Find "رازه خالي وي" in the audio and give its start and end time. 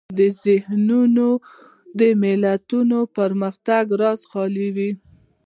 4.01-4.91